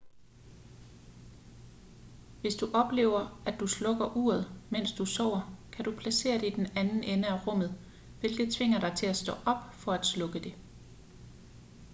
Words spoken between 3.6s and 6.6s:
slukker uret mens du sover kan du placere det i